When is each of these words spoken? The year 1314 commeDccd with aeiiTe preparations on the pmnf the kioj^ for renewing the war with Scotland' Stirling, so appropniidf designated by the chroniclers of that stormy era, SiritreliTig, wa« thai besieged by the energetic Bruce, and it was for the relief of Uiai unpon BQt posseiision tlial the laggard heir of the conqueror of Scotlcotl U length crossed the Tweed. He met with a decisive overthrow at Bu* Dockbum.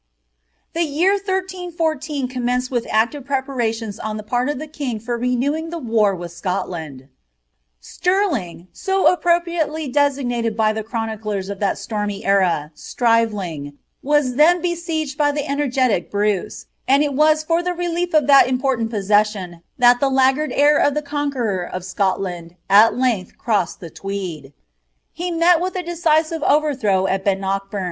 The 0.73 0.81
year 0.81 1.11
1314 1.11 2.27
commeDccd 2.27 2.71
with 2.71 2.87
aeiiTe 2.87 3.23
preparations 3.23 3.99
on 3.99 4.17
the 4.17 4.23
pmnf 4.23 4.57
the 4.57 4.67
kioj^ 4.67 4.99
for 4.99 5.15
renewing 5.15 5.69
the 5.69 5.77
war 5.77 6.15
with 6.15 6.31
Scotland' 6.31 7.07
Stirling, 7.93 8.67
so 8.73 9.15
appropniidf 9.15 9.93
designated 9.93 10.57
by 10.57 10.73
the 10.73 10.81
chroniclers 10.81 11.49
of 11.51 11.59
that 11.59 11.77
stormy 11.77 12.25
era, 12.25 12.71
SiritreliTig, 12.75 13.75
wa« 14.01 14.21
thai 14.21 14.57
besieged 14.57 15.19
by 15.19 15.31
the 15.31 15.47
energetic 15.47 16.09
Bruce, 16.09 16.65
and 16.87 17.03
it 17.03 17.13
was 17.13 17.43
for 17.43 17.61
the 17.61 17.75
relief 17.75 18.15
of 18.15 18.23
Uiai 18.23 18.45
unpon 18.45 18.87
BQt 18.89 18.89
posseiision 18.89 19.61
tlial 19.79 19.99
the 19.99 20.09
laggard 20.09 20.51
heir 20.51 20.77
of 20.79 20.95
the 20.95 21.03
conqueror 21.03 21.61
of 21.63 21.83
Scotlcotl 21.83 22.55
U 22.71 22.89
length 22.97 23.37
crossed 23.37 23.79
the 23.79 23.91
Tweed. 23.91 24.53
He 25.13 25.29
met 25.29 25.61
with 25.61 25.75
a 25.75 25.83
decisive 25.83 26.41
overthrow 26.41 27.05
at 27.05 27.23
Bu* 27.23 27.35
Dockbum. 27.35 27.79